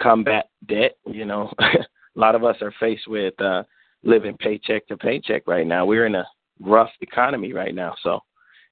combat 0.00 0.46
debt, 0.66 0.96
you 1.06 1.24
know, 1.24 1.52
a 1.58 1.86
lot 2.14 2.34
of 2.34 2.44
us 2.44 2.56
are 2.62 2.72
faced 2.80 3.06
with 3.06 3.38
uh, 3.40 3.62
living 4.02 4.36
paycheck 4.38 4.86
to 4.88 4.96
paycheck 4.96 5.46
right 5.46 5.66
now. 5.66 5.84
We're 5.84 6.06
in 6.06 6.14
a 6.14 6.26
rough 6.60 6.90
economy 7.00 7.52
right 7.52 7.74
now, 7.74 7.94
so 8.02 8.20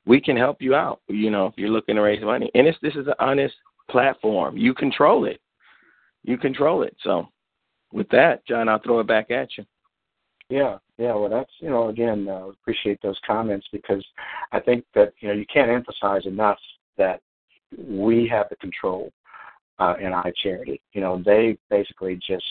we 0.06 0.20
can 0.20 0.36
help 0.36 0.60
you 0.60 0.74
out. 0.74 1.00
You 1.08 1.30
know, 1.30 1.46
if 1.46 1.54
you're 1.56 1.70
looking 1.70 1.96
to 1.96 2.02
raise 2.02 2.22
money, 2.22 2.50
and 2.54 2.66
it's, 2.66 2.78
this 2.82 2.94
is 2.94 3.06
an 3.06 3.14
honest 3.18 3.54
platform. 3.90 4.56
You 4.56 4.74
control 4.74 5.26
it. 5.26 5.40
You 6.24 6.38
control 6.38 6.82
it. 6.82 6.96
So, 7.02 7.28
with 7.92 8.08
that, 8.10 8.46
John, 8.46 8.68
I'll 8.68 8.80
throw 8.80 9.00
it 9.00 9.06
back 9.06 9.30
at 9.30 9.48
you. 9.58 9.64
Yeah, 10.52 10.76
yeah. 10.98 11.14
Well, 11.14 11.30
that's 11.30 11.50
you 11.60 11.70
know, 11.70 11.88
again, 11.88 12.28
uh, 12.28 12.48
appreciate 12.48 13.00
those 13.00 13.18
comments 13.26 13.66
because 13.72 14.04
I 14.52 14.60
think 14.60 14.84
that 14.94 15.14
you 15.20 15.28
know 15.28 15.34
you 15.34 15.46
can't 15.46 15.70
emphasize 15.70 16.26
enough 16.26 16.58
that 16.98 17.22
we 17.78 18.28
have 18.30 18.50
the 18.50 18.56
control 18.56 19.10
uh, 19.78 19.94
in 19.98 20.12
iCharity. 20.12 20.78
You 20.92 21.00
know, 21.00 21.22
they 21.24 21.56
basically 21.70 22.16
just 22.16 22.44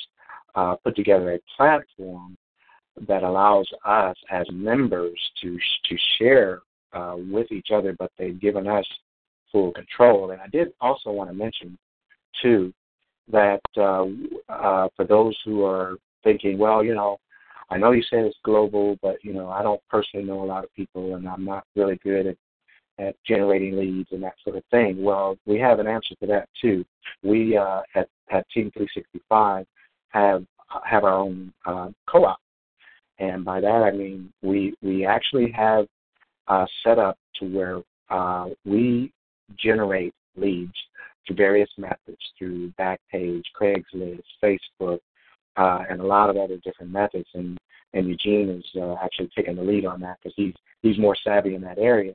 uh, 0.55 0.77
put 0.84 0.96
together 0.96 1.36
a 1.36 1.39
platform 1.55 2.36
that 3.08 3.22
allows 3.22 3.67
us 3.86 4.15
as 4.31 4.48
members 4.51 5.20
to 5.43 5.60
to 5.88 5.98
share 6.17 6.62
uh, 6.93 7.17
with 7.31 7.51
each 7.51 7.67
other, 7.72 7.96
but 8.00 8.12
they've 8.17 8.41
given 8.41 8.67
us 8.67 8.86
full 9.51 9.72
control. 9.74 10.31
And 10.31 10.41
I 10.41 10.48
did 10.48 10.70
also 10.81 11.12
want 11.12 11.29
to 11.29 11.36
mention, 11.36 11.77
too, 12.41 12.74
that 13.31 13.62
uh, 13.77 14.05
uh, 14.50 14.88
for 14.96 15.05
those 15.08 15.38
who 15.46 15.63
are 15.63 15.98
thinking, 16.24 16.58
well, 16.58 16.84
you 16.84 16.96
know, 16.96 17.20
I 17.71 17.77
know 17.77 17.91
you 17.91 18.03
said 18.09 18.25
it's 18.25 18.37
global, 18.43 18.97
but 19.01 19.23
you 19.23 19.33
know, 19.33 19.49
I 19.49 19.63
don't 19.63 19.81
personally 19.89 20.25
know 20.25 20.43
a 20.43 20.45
lot 20.45 20.65
of 20.65 20.73
people, 20.75 21.15
and 21.15 21.27
I'm 21.27 21.45
not 21.45 21.63
really 21.75 21.99
good 22.03 22.27
at 22.27 22.37
at 22.99 23.15
generating 23.25 23.77
leads 23.77 24.09
and 24.11 24.22
that 24.22 24.35
sort 24.43 24.57
of 24.57 24.63
thing. 24.69 25.01
Well, 25.01 25.37
we 25.46 25.57
have 25.59 25.79
an 25.79 25.87
answer 25.87 26.13
to 26.19 26.27
that 26.27 26.50
too. 26.61 26.83
We 27.24 27.57
uh, 27.57 27.81
at 27.96 28.09
at 28.29 28.46
Team 28.50 28.72
365 28.74 29.65
have 30.09 30.46
have 30.83 31.05
our 31.05 31.13
own 31.13 31.53
uh, 31.65 31.89
co-op, 32.09 32.39
and 33.19 33.46
by 33.46 33.61
that 33.61 33.83
I 33.83 33.91
mean 33.91 34.31
we 34.41 34.75
we 34.81 35.05
actually 35.05 35.50
have 35.51 35.87
uh, 36.50 36.65
set 36.83 37.00
up 37.00 37.17
to 37.39 37.46
where 37.46 37.81
uh, 38.09 38.50
we 38.65 39.13
generate 39.57 40.13
leads 40.35 40.74
through 41.25 41.37
various 41.37 41.69
methods, 41.77 42.22
through 42.37 42.74
Backpage, 42.79 43.43
Craigslist, 43.59 44.24
Facebook, 44.43 45.00
uh, 45.57 45.83
and 45.90 46.01
a 46.01 46.05
lot 46.05 46.29
of 46.29 46.37
other 46.37 46.57
different 46.57 46.92
methods. 46.92 47.27
And 47.33 47.57
and 47.94 48.07
Eugene 48.07 48.50
is 48.50 48.81
uh, 48.81 48.96
actually 49.03 49.29
taking 49.35 49.55
the 49.55 49.64
lead 49.64 49.85
on 49.85 50.00
that 50.01 50.18
because 50.22 50.33
he's 50.35 50.53
he's 50.81 50.98
more 50.98 51.16
savvy 51.24 51.55
in 51.55 51.61
that 51.61 51.77
area. 51.77 52.14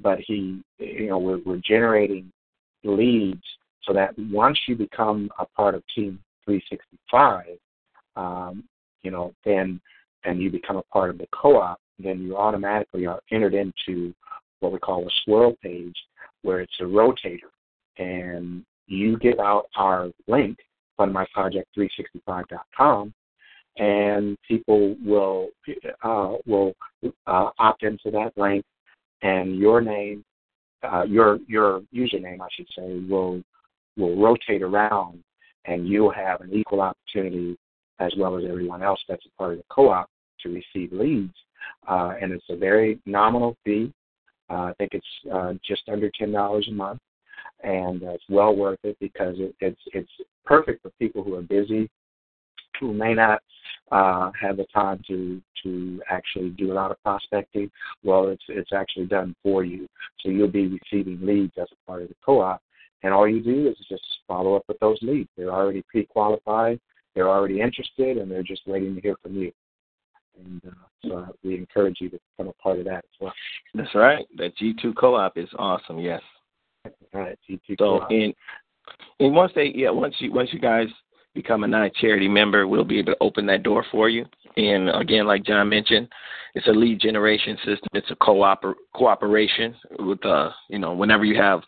But 0.00 0.18
he, 0.20 0.62
you 0.78 1.08
know, 1.08 1.18
we're, 1.18 1.38
we're 1.46 1.60
generating 1.64 2.32
leads 2.82 3.44
so 3.84 3.92
that 3.92 4.18
once 4.18 4.58
you 4.66 4.74
become 4.74 5.30
a 5.38 5.46
part 5.46 5.74
of 5.74 5.82
Team 5.94 6.18
365, 6.44 7.44
um, 8.16 8.64
you 9.02 9.10
know, 9.10 9.34
then 9.44 9.80
and 10.24 10.42
you 10.42 10.50
become 10.50 10.76
a 10.76 10.82
part 10.84 11.10
of 11.10 11.18
the 11.18 11.28
co-op, 11.32 11.78
then 11.98 12.22
you 12.22 12.36
automatically 12.36 13.06
are 13.06 13.20
entered 13.30 13.54
into 13.54 14.14
what 14.60 14.72
we 14.72 14.78
call 14.78 15.06
a 15.06 15.10
swirl 15.24 15.54
page, 15.62 15.96
where 16.42 16.60
it's 16.60 16.80
a 16.80 16.84
rotator, 16.84 17.50
and 17.98 18.64
you 18.86 19.18
give 19.18 19.38
out 19.38 19.66
our 19.76 20.10
link, 20.26 20.58
fundmyproject365.com, 20.98 23.14
and 23.76 24.38
people 24.46 24.96
will 25.04 25.48
uh, 26.02 26.34
will 26.46 26.72
uh, 27.26 27.50
opt 27.58 27.82
into 27.82 28.10
that 28.10 28.32
link, 28.36 28.64
and 29.22 29.56
your 29.56 29.80
name, 29.80 30.24
uh, 30.82 31.04
your 31.06 31.38
your 31.48 31.80
username, 31.94 32.40
I 32.40 32.48
should 32.56 32.68
say, 32.76 33.00
will 33.08 33.42
will 33.96 34.20
rotate 34.20 34.62
around, 34.62 35.22
and 35.64 35.88
you'll 35.88 36.12
have 36.12 36.40
an 36.40 36.52
equal 36.52 36.80
opportunity 36.80 37.56
as 38.00 38.12
well 38.18 38.36
as 38.36 38.42
everyone 38.48 38.82
else 38.82 38.98
that's 39.08 39.24
a 39.24 39.30
part 39.38 39.52
of 39.52 39.58
the 39.58 39.64
co-op 39.70 40.10
to 40.40 40.48
receive 40.48 40.92
leads 40.92 41.32
uh, 41.86 42.12
and 42.20 42.32
it's 42.32 42.44
a 42.50 42.56
very 42.56 42.98
nominal 43.06 43.56
fee. 43.64 43.92
Uh, 44.50 44.54
I 44.54 44.72
think 44.78 44.90
it's 44.92 45.06
uh, 45.32 45.54
just 45.66 45.82
under 45.88 46.10
ten 46.18 46.32
dollars 46.32 46.66
a 46.70 46.72
month, 46.72 47.00
and 47.64 48.02
uh, 48.02 48.10
it's 48.10 48.24
well 48.28 48.54
worth 48.54 48.78
it 48.84 48.96
because 49.00 49.36
it, 49.38 49.54
it's 49.60 49.80
it's 49.92 50.10
perfect 50.44 50.82
for 50.82 50.90
people 50.98 51.24
who 51.24 51.34
are 51.34 51.42
busy, 51.42 51.90
who 52.78 52.92
may 52.92 53.14
not 53.14 53.42
uh, 53.90 54.30
have 54.40 54.56
the 54.56 54.66
time 54.72 55.02
to 55.08 55.40
to 55.62 56.00
actually 56.10 56.50
do 56.50 56.72
a 56.72 56.74
lot 56.74 56.90
of 56.90 57.02
prospecting. 57.02 57.70
Well, 58.02 58.28
it's 58.28 58.44
it's 58.48 58.72
actually 58.72 59.06
done 59.06 59.34
for 59.42 59.64
you, 59.64 59.88
so 60.20 60.28
you'll 60.28 60.48
be 60.48 60.78
receiving 60.78 61.24
leads 61.24 61.54
as 61.60 61.68
a 61.72 61.90
part 61.90 62.02
of 62.02 62.08
the 62.08 62.16
co-op, 62.24 62.60
and 63.02 63.12
all 63.12 63.26
you 63.28 63.42
do 63.42 63.68
is 63.68 63.76
just 63.88 64.04
follow 64.28 64.54
up 64.54 64.64
with 64.68 64.78
those 64.78 64.98
leads. 65.02 65.30
They're 65.36 65.52
already 65.52 65.82
pre-qualified, 65.90 66.78
they're 67.14 67.28
already 67.28 67.60
interested, 67.60 68.18
and 68.18 68.30
they're 68.30 68.42
just 68.42 68.66
waiting 68.66 68.94
to 68.94 69.00
hear 69.00 69.16
from 69.22 69.34
you 69.34 69.52
and 70.38 70.60
uh, 70.66 70.70
so 71.02 71.36
we 71.42 71.56
encourage 71.56 71.98
you 72.00 72.08
to 72.10 72.18
become 72.36 72.48
a 72.48 72.62
part 72.62 72.78
of 72.78 72.84
that 72.86 72.98
as 72.98 73.20
well. 73.20 73.32
That's 73.74 73.94
right. 73.94 74.26
That 74.36 74.56
G2 74.56 74.94
co-op 74.96 75.36
is 75.36 75.48
awesome. 75.58 75.98
Yes. 75.98 76.22
All 77.14 77.20
right, 77.20 77.38
G2 77.48 77.76
so 77.78 78.02
and 78.10 78.34
and 79.20 79.34
once 79.34 79.52
they 79.54 79.72
yeah 79.74 79.90
once 79.90 80.14
you 80.18 80.32
once 80.32 80.50
you 80.52 80.58
guys 80.58 80.88
become 81.34 81.64
a 81.64 81.68
non-charity 81.68 82.28
member, 82.28 82.66
we'll 82.66 82.84
be 82.84 82.98
able 82.98 83.12
to 83.12 83.18
open 83.20 83.46
that 83.46 83.62
door 83.62 83.84
for 83.90 84.08
you. 84.08 84.24
And 84.56 84.88
again, 84.90 85.26
like 85.26 85.44
John 85.44 85.68
mentioned, 85.68 86.08
it's 86.54 86.68
a 86.68 86.70
lead 86.70 87.00
generation 87.00 87.56
system. 87.58 87.88
It's 87.92 88.10
a 88.10 88.16
co-op 88.16 88.62
cooperation 88.94 89.74
with 90.00 90.24
uh 90.24 90.50
you 90.68 90.78
know 90.78 90.94
whenever 90.94 91.24
you 91.24 91.40
have 91.40 91.62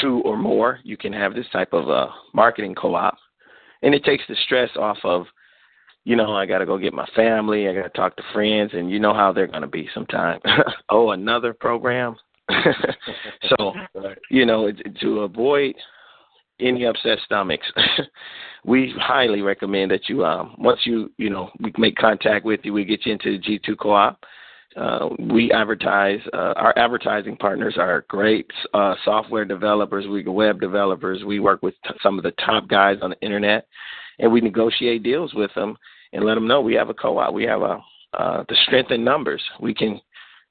two 0.00 0.22
or 0.24 0.36
more, 0.36 0.78
you 0.84 0.96
can 0.96 1.12
have 1.12 1.34
this 1.34 1.48
type 1.52 1.72
of 1.72 1.88
uh 1.88 2.08
marketing 2.34 2.74
co-op, 2.74 3.16
and 3.82 3.94
it 3.94 4.04
takes 4.04 4.24
the 4.28 4.36
stress 4.44 4.70
off 4.76 4.98
of 5.04 5.26
you 6.08 6.16
know, 6.16 6.34
I 6.34 6.46
got 6.46 6.58
to 6.58 6.66
go 6.66 6.78
get 6.78 6.94
my 6.94 7.06
family. 7.14 7.68
I 7.68 7.74
got 7.74 7.82
to 7.82 7.90
talk 7.90 8.16
to 8.16 8.22
friends, 8.32 8.70
and 8.72 8.90
you 8.90 8.98
know 8.98 9.12
how 9.12 9.30
they're 9.30 9.46
going 9.46 9.60
to 9.60 9.68
be 9.68 9.90
sometimes. 9.92 10.40
oh, 10.88 11.10
another 11.10 11.52
program. 11.52 12.16
so, 13.48 13.72
you 14.30 14.46
know, 14.46 14.70
to 15.00 15.20
avoid 15.20 15.74
any 16.60 16.84
upset 16.84 17.18
stomachs, 17.24 17.66
we 18.64 18.94
highly 18.98 19.42
recommend 19.42 19.90
that 19.90 20.08
you, 20.08 20.24
um, 20.24 20.54
once 20.58 20.80
you, 20.84 21.12
you 21.18 21.30
know, 21.30 21.50
we 21.60 21.72
make 21.78 21.96
contact 21.96 22.44
with 22.44 22.60
you, 22.64 22.72
we 22.72 22.84
get 22.84 23.06
you 23.06 23.12
into 23.12 23.38
the 23.38 23.58
G2 23.58 23.78
Co-op. 23.78 24.18
Uh, 24.76 25.08
we 25.32 25.50
advertise. 25.50 26.20
Uh, 26.32 26.52
our 26.56 26.76
advertising 26.78 27.36
partners 27.36 27.76
are 27.78 28.04
great 28.08 28.46
uh, 28.74 28.94
software 29.04 29.44
developers. 29.44 30.06
We 30.06 30.22
web 30.24 30.60
developers. 30.60 31.24
We 31.24 31.40
work 31.40 31.62
with 31.62 31.74
t- 31.84 31.94
some 32.02 32.18
of 32.18 32.22
the 32.22 32.32
top 32.32 32.68
guys 32.68 32.98
on 33.02 33.10
the 33.10 33.20
internet, 33.20 33.66
and 34.18 34.30
we 34.30 34.40
negotiate 34.40 35.02
deals 35.02 35.34
with 35.34 35.50
them 35.54 35.76
and 36.12 36.24
let 36.24 36.34
them 36.34 36.46
know 36.46 36.60
we 36.60 36.74
have 36.74 36.90
a 36.90 36.94
co-op. 36.94 37.32
We 37.32 37.44
have 37.44 37.62
a 37.62 37.80
uh, 38.14 38.44
the 38.48 38.56
strength 38.66 38.90
in 38.90 39.02
numbers. 39.02 39.42
We 39.60 39.74
can 39.74 40.00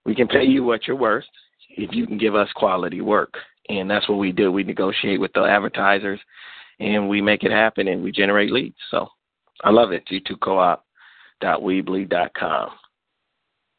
we 0.06 0.16
can 0.16 0.28
pay 0.28 0.44
you 0.44 0.64
what 0.64 0.88
you're 0.88 0.98
worth 0.98 1.26
if 1.78 1.94
you 1.94 2.08
can 2.08 2.18
give 2.18 2.36
us 2.36 2.50
quality 2.56 3.02
work. 3.02 3.34
and 3.70 3.90
that's 3.90 4.08
what 4.10 4.18
we 4.18 4.32
do. 4.32 4.52
We 4.52 4.64
negotiate 4.64 5.20
with 5.20 5.34
the 5.34 5.44
advertisers, 5.44 6.20
and 6.80 7.10
we 7.10 7.22
make 7.22 7.44
it 7.44 7.52
happen, 7.52 7.90
and 7.90 8.02
we 8.04 8.12
generate 8.12 8.52
leads. 8.52 8.78
So 8.92 9.08
I 9.64 9.70
love 9.72 9.92
it. 9.92 10.04
G2coop.weebly.com. 10.08 12.70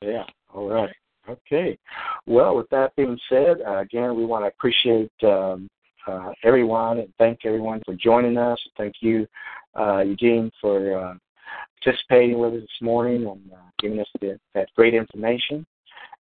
Yeah. 0.03 0.25
All 0.55 0.69
right. 0.69 0.95
Okay. 1.29 1.79
Well, 2.27 2.57
with 2.57 2.69
that 2.71 2.97
being 2.97 3.19
said, 3.29 3.59
uh, 3.67 3.79
again, 3.79 4.17
we 4.17 4.25
want 4.25 4.45
to 4.45 4.49
appreciate 4.49 5.13
um, 5.23 5.69
uh, 6.07 6.33
everyone 6.43 6.99
and 6.99 7.13
thank 7.19 7.41
everyone 7.45 7.83
for 7.85 7.95
joining 7.95 8.39
us. 8.39 8.59
Thank 8.77 8.97
you, 9.01 9.27
uh, 9.79 10.01
Eugene, 10.01 10.51
for 10.61 10.99
uh, 10.99 11.15
participating 11.83 12.39
with 12.39 12.55
us 12.55 12.61
this 12.61 12.83
morning 12.83 13.27
and 13.27 13.53
uh, 13.53 13.57
giving 13.79 14.01
us 14.01 14.09
the, 14.21 14.39
that 14.55 14.69
great 14.75 14.95
information. 14.95 15.67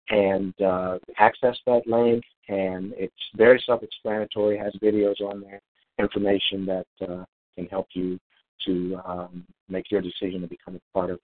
and 0.10 0.62
uh, 0.62 0.98
access 1.18 1.58
that 1.66 1.88
link. 1.88 2.22
And 2.50 2.94
it's 2.98 3.14
very 3.36 3.64
self-explanatory. 3.66 4.58
Has 4.58 4.74
videos 4.82 5.22
on 5.22 5.40
there, 5.42 5.62
information 6.00 6.66
that 6.66 6.88
uh, 7.02 7.24
can 7.56 7.68
help 7.68 7.88
you 7.94 8.20
to 8.66 9.00
um, 9.06 9.46
make 9.70 9.90
your 9.92 10.02
decision 10.02 10.42
to 10.42 10.48
become 10.48 10.76
a 10.76 10.82
part 10.98 11.12
of 11.12 11.20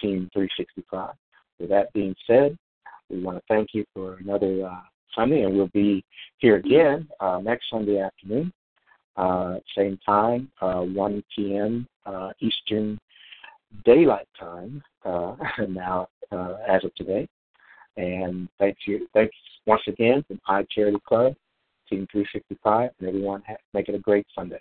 Team 0.00 0.30
365. 0.32 1.10
With 1.58 1.70
that 1.70 1.92
being 1.92 2.14
said, 2.26 2.56
we 3.10 3.20
want 3.20 3.38
to 3.38 3.42
thank 3.48 3.74
you 3.74 3.84
for 3.94 4.18
another 4.18 4.66
uh, 4.66 4.80
Sunday, 5.14 5.42
and 5.42 5.54
we'll 5.54 5.68
be 5.68 6.04
here 6.38 6.56
again 6.56 7.08
uh, 7.20 7.40
next 7.42 7.70
Sunday 7.70 7.98
afternoon, 7.98 8.52
uh, 9.18 9.56
same 9.76 9.98
time, 10.06 10.50
uh, 10.62 10.80
1 10.80 11.24
p.m. 11.34 11.86
Uh, 12.06 12.30
Eastern 12.40 12.98
Daylight 13.84 14.28
Time. 14.38 14.82
Uh, 15.04 15.34
now, 15.68 16.08
uh, 16.30 16.54
as 16.66 16.84
of 16.84 16.94
today, 16.94 17.28
and 17.96 18.48
thank 18.58 18.76
you, 18.86 19.08
thanks 19.12 19.34
once 19.66 19.82
again 19.88 20.24
from 20.28 20.40
iCharity 20.48 21.02
Club, 21.02 21.34
Team 21.90 22.06
365, 22.12 22.90
and 23.00 23.08
everyone. 23.08 23.42
Ha- 23.46 23.56
make 23.74 23.88
it 23.88 23.94
a 23.94 23.98
great 23.98 24.26
Sunday. 24.34 24.60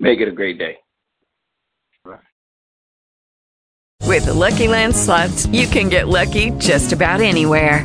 Make 0.00 0.20
it 0.20 0.28
a 0.28 0.32
great 0.32 0.58
day. 0.58 0.78
With 4.04 4.26
the 4.26 4.34
Lucky 4.34 4.68
Land 4.68 4.94
slots, 4.94 5.46
you 5.46 5.66
can 5.66 5.88
get 5.88 6.08
lucky 6.08 6.50
just 6.58 6.92
about 6.92 7.20
anywhere. 7.20 7.84